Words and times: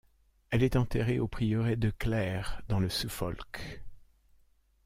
Elle 0.49 0.63
est 0.63 0.77
enterrée 0.77 1.19
au 1.19 1.27
Prieuré 1.27 1.75
de 1.75 1.91
Clare, 1.91 2.63
dans 2.67 2.79
le 2.79 2.89
Suffolk. 2.89 3.83